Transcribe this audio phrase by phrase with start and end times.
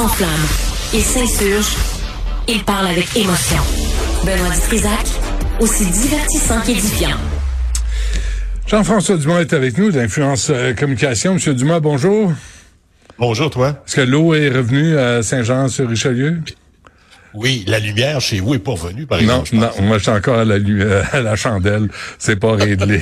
[0.00, 0.30] s'enflamme,
[0.94, 1.76] il s'insurge,
[2.48, 3.58] il parle avec émotion.
[4.24, 5.06] Benoît Dutrisac,
[5.60, 7.18] aussi divertissant qu'édifiant.
[8.66, 11.34] Jean-François Dumas est avec nous d'Influence euh, Communication.
[11.34, 12.32] Monsieur Dumas, bonjour.
[13.18, 13.82] Bonjour, toi.
[13.86, 16.40] Est-ce que l'eau est revenue à Saint-Jean-sur-Richelieu?
[17.34, 19.54] Oui, la lumière chez vous est pas revenue, par exemple.
[19.54, 20.56] Non, non, moi je suis encore à la,
[21.12, 21.88] à la chandelle.
[22.18, 23.00] C'est pas réglé.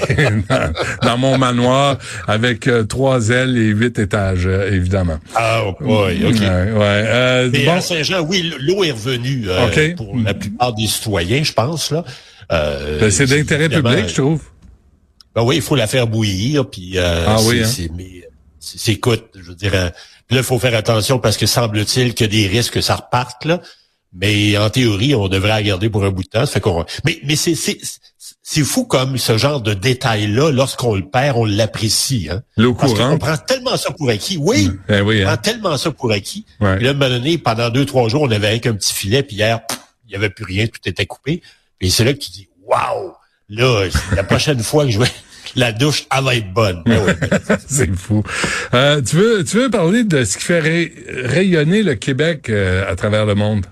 [1.02, 5.18] dans, mon manoir, avec euh, trois ailes et huit étages, euh, évidemment.
[5.34, 6.40] Ah, oui, OK.
[6.40, 9.46] Ouais, euh, Mais à Saint-Jean, oui, l'eau est revenue
[9.96, 11.90] pour la plupart des citoyens, je pense.
[11.90, 12.04] là.
[12.50, 14.42] Ben, c'est d'intérêt public, je trouve.
[15.34, 17.88] Ben oui, il faut la faire bouillir, puis ah, oui, hein?
[18.60, 19.92] c'est, écoute, je veux dire, là,
[20.30, 23.60] il faut faire attention parce que semble-t-il que des risques que ça reparte, là.
[24.14, 26.46] Mais en théorie, on devrait la garder pour un bout de temps.
[26.46, 26.84] fait qu'on...
[27.04, 27.78] Mais, mais c'est, c'est,
[28.42, 32.28] c'est fou comme ce genre de détails-là, lorsqu'on le perd, on l'apprécie.
[32.30, 32.42] Hein?
[32.56, 34.38] L'eau On prend tellement ça pour acquis.
[34.38, 35.34] Oui, eh oui on hein?
[35.34, 36.46] prend tellement ça pour acquis.
[36.60, 36.76] Ouais.
[36.76, 38.94] Puis là, à un moment donné, pendant deux, trois jours, on avait avec un petit
[38.94, 39.60] filet, puis hier,
[40.06, 41.42] il n'y avait plus rien, tout était coupé.
[41.82, 43.12] Et c'est là que tu dis, waouh,
[43.50, 43.86] là,
[44.16, 45.10] la prochaine fois que je vais
[45.54, 46.82] la douche, elle va être bonne.
[46.86, 47.16] Ben
[47.66, 48.22] c'est fou.
[48.74, 50.92] Euh, tu veux, tu veux parler de ce qui fait
[51.24, 53.66] rayonner le Québec euh, à travers le monde?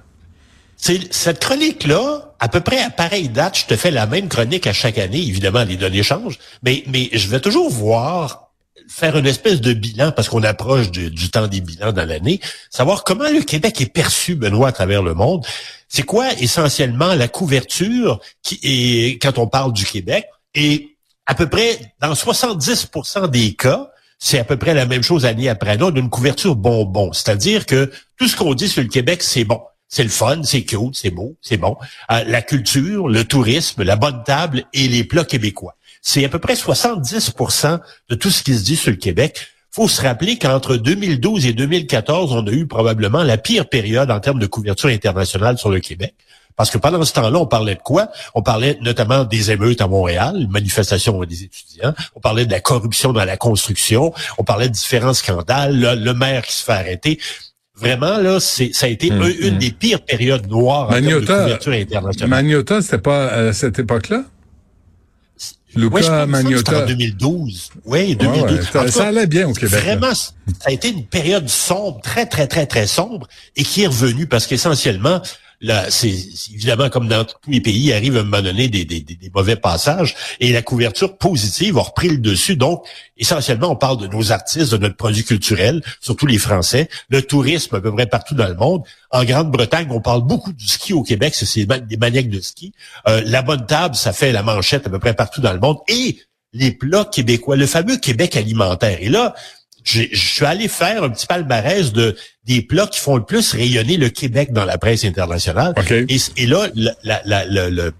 [0.77, 4.73] Cette chronique-là, à peu près à pareille date, je te fais la même chronique à
[4.73, 5.19] chaque année.
[5.19, 8.51] Évidemment, les données changent, mais, je vais toujours voir
[8.89, 13.03] faire une espèce de bilan, parce qu'on approche du, temps des bilans dans l'année, savoir
[13.03, 15.45] comment le Québec est perçu, Benoît, à travers le monde.
[15.89, 20.27] C'est quoi essentiellement la couverture quand on parle du Québec?
[20.55, 25.27] Et à peu près, dans 70% des cas, c'est à peu près la même chose
[25.27, 27.13] année après année, d'une couverture bonbon.
[27.13, 29.61] C'est-à-dire que tout ce qu'on dit sur le Québec, c'est bon.
[29.89, 31.77] C'est le fun, c'est cute, c'est beau, c'est bon.
[32.11, 35.77] Euh, la culture, le tourisme, la bonne table et les plats québécois.
[36.03, 39.49] C'est à peu près 70% de tout ce qui se dit sur le Québec.
[39.71, 44.21] faut se rappeler qu'entre 2012 et 2014, on a eu probablement la pire période en
[44.21, 46.15] termes de couverture internationale sur le Québec.
[46.57, 48.09] Parce que pendant ce temps-là, on parlait de quoi?
[48.35, 51.93] On parlait notamment des émeutes à Montréal, manifestations des étudiants.
[52.15, 54.15] On parlait de la corruption dans la construction.
[54.39, 55.79] On parlait de différents scandales.
[55.79, 57.21] le maire qui se fait arrêter
[57.77, 59.59] vraiment là, c'est ça a été hum, une hum.
[59.59, 62.31] des pires périodes noires en termes de couverture internationale.
[62.31, 64.25] Magnota, c'était pas à cette époque-là?
[65.77, 66.83] Luca oui, Magnota.
[66.83, 67.71] en 2012.
[67.85, 68.71] Oui, 2012.
[68.75, 69.81] Ouais, ça, allait bien au Québec.
[69.81, 70.31] Vraiment, ça
[70.65, 74.47] a été une période sombre, très, très, très, très sombre, et qui est revenue parce
[74.47, 75.21] qu'essentiellement,
[75.89, 76.15] c'est
[76.53, 80.15] évidemment comme dans tous les pays, il arrive à un moment donné des, mauvais passages
[80.41, 82.57] et la couverture positive a repris le dessus.
[82.57, 82.87] Donc,
[83.17, 87.77] essentiellement, on parle de nos artistes, de notre produit culturel, surtout les Français, le tourisme
[87.77, 88.83] à peu près partout dans le monde.
[89.11, 92.73] En Grande-Bretagne, on parle beaucoup du ski au Québec, c'est des maniaques de ski.
[93.09, 95.79] Euh, la bonne table, ça fait la manchette à peu près partout dans le monde.
[95.89, 96.19] Et
[96.53, 98.99] les plats québécois, le fameux Québec alimentaire.
[99.01, 99.35] Et là,
[99.85, 103.97] je suis allé faire un petit palmarès de des plats qui font le plus rayonner
[103.97, 105.75] le Québec dans la presse internationale.
[106.37, 107.93] Et, là, la, la, le,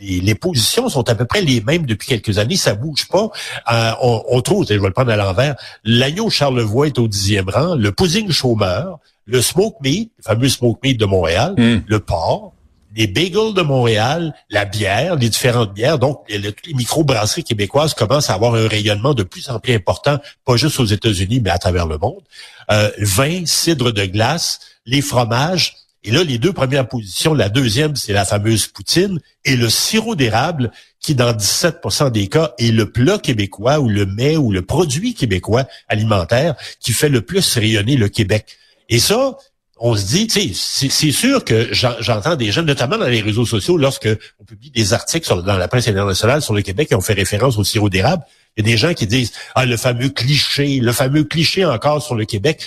[0.00, 3.30] les, les, positions sont à peu près les mêmes depuis quelques années, ça bouge pas.
[3.72, 5.54] Euh, on, on, trouve, je vais le prendre à l'envers,
[5.84, 10.80] l'agneau Charlevoix est au dixième rang, le pudding chômeur, le smoke meat, le fameux smoke
[10.82, 11.82] meat de Montréal, hmm.
[11.86, 12.52] le porc,
[12.96, 15.98] les bagels de Montréal, la bière, les différentes bières.
[15.98, 20.18] Donc, les, les micro-brasseries québécoises commencent à avoir un rayonnement de plus en plus important,
[20.44, 22.22] pas juste aux États-Unis, mais à travers le monde.
[22.70, 25.74] Euh, vin, cidre de glace, les fromages.
[26.04, 30.14] Et là, les deux premières positions, la deuxième, c'est la fameuse poutine et le sirop
[30.14, 30.70] d'érable,
[31.00, 35.14] qui dans 17% des cas est le plat québécois ou le mets ou le produit
[35.14, 38.56] québécois alimentaire qui fait le plus rayonner le Québec.
[38.88, 39.36] Et ça,
[39.78, 43.44] on se dit, tu sais, c'est sûr que j'entends des gens, notamment dans les réseaux
[43.44, 44.08] sociaux, lorsque
[44.40, 47.58] on publie des articles dans la presse internationale sur le Québec qui ont fait référence
[47.58, 48.22] au sirop d'érable,
[48.56, 52.02] il y a des gens qui disent, ah, le fameux cliché, le fameux cliché encore
[52.02, 52.62] sur le Québec.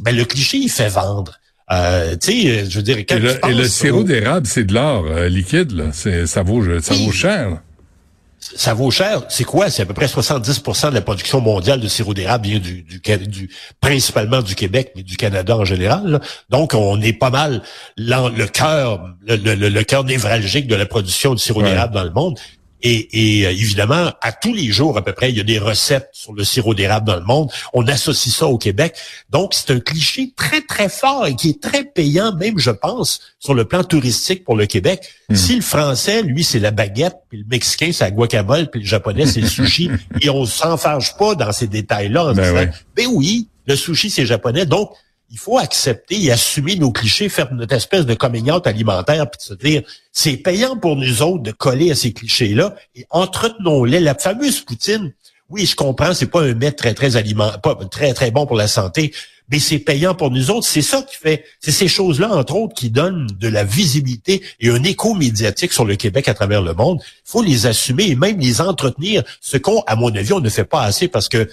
[0.00, 1.38] Ben, le cliché, il fait vendre.
[1.70, 5.28] Euh, tu sais, je veux dire, quand et, le, sirop d'érable, c'est de l'or euh,
[5.28, 5.92] liquide, là.
[5.92, 7.60] Ça vaut, ça vaut cher
[8.42, 9.22] ça vaut cher.
[9.28, 9.70] C'est quoi?
[9.70, 13.00] C'est à peu près 70% de la production mondiale de sirop d'érable vient du, du,
[13.28, 16.20] du, principalement du Québec, mais du Canada en général.
[16.50, 17.62] Donc, on est pas mal
[17.96, 22.10] le cœur, le, le, le cœur névralgique de la production de sirop d'érable dans le
[22.10, 22.38] monde.
[22.82, 26.08] Et, euh, évidemment, à tous les jours à peu près, il y a des recettes
[26.12, 27.50] sur le sirop d'érable dans le monde.
[27.72, 28.94] On associe ça au Québec.
[29.30, 33.20] Donc, c'est un cliché très, très fort et qui est très payant, même, je pense,
[33.38, 35.08] sur le plan touristique pour le Québec.
[35.28, 35.34] Hmm.
[35.34, 38.86] Si le français, lui, c'est la baguette, puis le mexicain, c'est la guacamole, puis le
[38.86, 39.90] japonais, c'est le sushi,
[40.20, 44.26] et on s'enfarge pas dans ces détails-là en ben disant, ben oui, le sushi, c'est
[44.26, 44.66] japonais.
[44.66, 44.90] Donc,
[45.32, 49.54] il faut accepter et assumer nos clichés, faire notre espèce de coming alimentaire, puis se
[49.54, 49.82] dire,
[50.12, 53.98] c'est payant pour nous autres de coller à ces clichés-là, et entretenons-les.
[53.98, 55.14] La fameuse poutine,
[55.48, 58.56] oui, je comprends, c'est pas un mets très, très aliment, pas très, très bon pour
[58.56, 59.14] la santé,
[59.50, 60.66] mais c'est payant pour nous autres.
[60.66, 64.68] C'est ça qui fait, c'est ces choses-là, entre autres, qui donnent de la visibilité et
[64.68, 67.00] un écho médiatique sur le Québec à travers le monde.
[67.02, 70.50] Il faut les assumer et même les entretenir, ce qu'on, à mon avis, on ne
[70.50, 71.48] fait pas assez parce que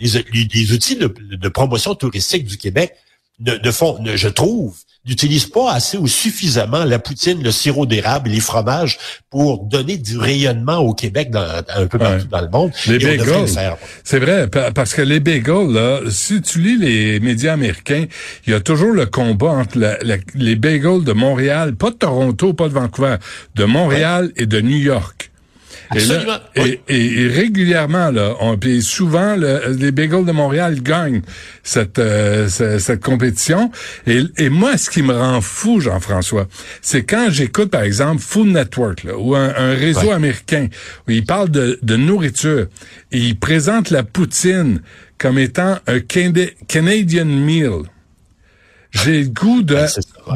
[0.00, 2.94] les, outils de, promotion touristique du Québec
[3.40, 8.40] ne, font, je trouve, n'utilisent pas assez ou suffisamment la poutine, le sirop d'érable les
[8.40, 8.98] fromages
[9.30, 12.70] pour donner du rayonnement au Québec dans, un peu partout dans le monde.
[12.86, 13.48] Les bagels,
[14.04, 18.06] c'est vrai, parce que les bagels, là, si tu lis les médias américains,
[18.46, 19.78] il y a toujours le combat entre
[20.34, 23.16] les bagels de Montréal, pas de Toronto, pas de Vancouver,
[23.54, 25.21] de Montréal et de New York.
[26.54, 31.22] Et, et, régulièrement, là, on, puis souvent, les Bagels de Montréal gagnent
[31.62, 33.70] cette, euh, cette, compétition.
[34.06, 36.48] Et, et, moi, ce qui me rend fou, Jean-François,
[36.80, 40.68] c'est quand j'écoute, par exemple, Food Network, là, ou un, réseau américain,
[41.06, 42.66] où ils parlent de, de nourriture,
[43.10, 44.80] et ils présentent la poutine
[45.18, 47.82] comme étant un Canadian meal
[48.92, 49.78] j'ai le goût de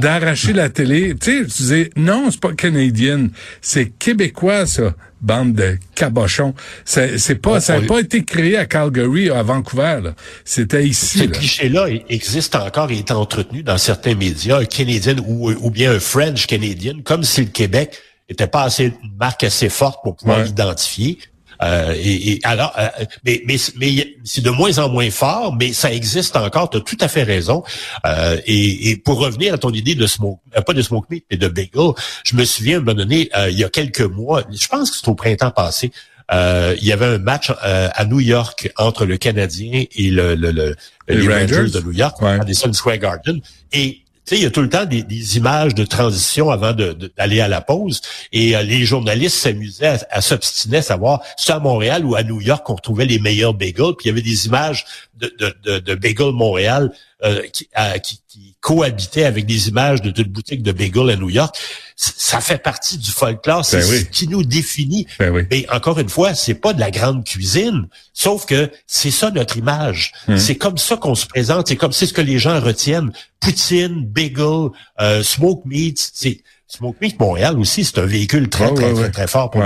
[0.00, 1.14] d'arracher la télé.
[1.20, 3.28] Tu sais, tu disais, non, c'est pas canadien,
[3.60, 6.54] c'est québécois, ça, bande de cabochons.
[6.84, 10.00] C'est, c'est pas, ça n'a pas été créé à Calgary, à Vancouver,
[10.44, 11.18] C'était ici.
[11.18, 15.92] Ce cliché-là existe encore et est entretenu dans certains médias, un Canadien ou, ou bien
[15.92, 17.98] un French Canadien, comme si le Québec
[18.28, 21.18] était pas assez une marque assez forte pour pouvoir l'identifier.
[21.62, 22.88] Euh, et, alors, euh,
[23.24, 26.70] mais, mais, mais c'est de moins en moins fort, mais ça existe encore.
[26.70, 27.62] Tu as tout à fait raison.
[28.06, 31.48] Euh, et, pour revenir à ton idée de smoke, pas de smoke meat, mais de
[31.48, 31.92] bagel,
[32.24, 34.96] je me souviens à un moment donné, il y a quelques mois, je pense que
[34.96, 35.92] c'est au printemps passé.
[36.32, 40.74] il y avait un match à New York entre le Canadien et le, le,
[41.08, 41.70] les, Rangers.
[41.70, 43.40] de New York, à Madison Square Garden.
[43.72, 47.60] Et il y a tout le temps des, images de transition avant d'aller à la
[47.60, 48.00] pause.
[48.32, 52.40] Et euh, les journalistes s'amusaient à, s'obstiner à savoir si à Montréal ou à New
[52.40, 53.94] York qu'on retrouvait les meilleurs bagels.
[53.96, 54.84] Puis il y avait des images
[55.14, 56.92] de, de, de, bagels Montréal
[57.24, 57.68] euh, qui,
[58.02, 61.56] qui, qui, cohabitaient avec des images de toute boutique de bagels à New York.
[61.96, 65.06] Ça fait partie du folklore, c'est ben ce qui nous définit.
[65.18, 69.30] Ben Mais encore une fois, c'est pas de la grande cuisine, sauf que c'est ça
[69.30, 70.12] notre image.
[70.28, 70.36] Hum.
[70.36, 73.12] C'est comme ça qu'on se présente, c'est comme c'est ce que les gens retiennent.
[73.40, 74.70] Poutine, bagel,
[75.00, 79.26] euh, smoke meat, c'est Smoke Meat Montréal aussi, c'est un véhicule très, très, très, très,
[79.28, 79.62] fort pour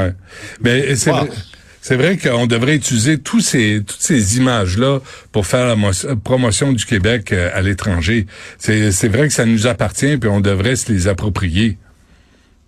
[0.60, 1.12] Mais c'est
[1.82, 5.00] c'est vrai qu'on devrait utiliser tous ces, toutes ces images-là
[5.32, 5.90] pour faire la
[6.22, 8.26] promotion du Québec euh, à l'étranger.
[8.58, 11.78] C'est vrai que ça nous appartient, puis on devrait se les approprier.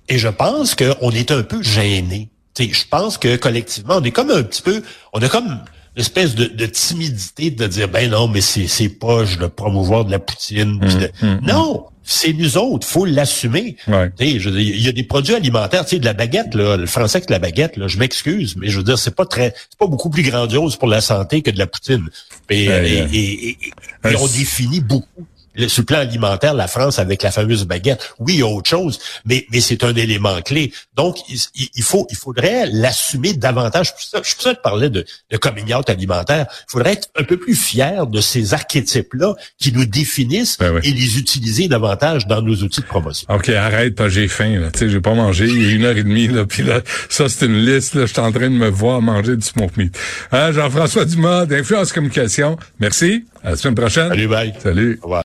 [0.08, 2.30] Et je pense qu'on est un peu gêné.
[2.58, 4.82] Je pense que collectivement, on est comme un petit peu,
[5.12, 5.60] on a comme
[5.96, 10.18] une espèce de, timidité de dire ben non, mais c'est poche de promouvoir de la
[10.18, 10.80] poutine.
[10.82, 11.40] Hum, hum, hum.
[11.42, 13.76] non, c'est nous autres, faut l'assumer.
[14.18, 17.76] Il y a des produits alimentaires, de la baguette, là, le français avec la baguette,
[17.76, 20.76] là, je m'excuse, mais je veux dire, c'est pas très, c'est pas beaucoup plus grandiose
[20.76, 22.08] pour la santé que de la poutine.
[22.50, 23.56] et, et,
[24.04, 25.26] on définit beaucoup
[25.68, 28.68] sur le plan alimentaire, la France avec la fameuse baguette, oui, il y a autre
[28.68, 30.72] chose, mais, mais c'est un élément clé.
[30.94, 33.86] Donc, il, faut, il faudrait l'assumer davantage.
[33.86, 36.46] Je suis pour ça que je de, de coming out alimentaire.
[36.68, 40.90] Il faudrait être un peu plus fier de ces archétypes-là qui nous définissent ben et
[40.90, 43.26] les utiliser davantage dans nos outils de promotion.
[43.32, 44.58] OK, arrête, pas j'ai faim.
[44.60, 44.70] Là.
[44.70, 46.28] Tu sais, j'ai pas mangé il y a une heure et demie.
[46.28, 47.94] Là, puis là, ça, c'est une liste.
[47.94, 49.98] Là, je suis en train de me voir manger du smoke meat.
[50.30, 52.56] Hein, Jean-François Dumas, d'Influence Communication.
[52.80, 53.24] Merci.
[53.42, 54.08] À la semaine prochaine.
[54.08, 54.54] Salut, bye.
[54.62, 54.98] Salut.
[55.02, 55.20] Au revoir.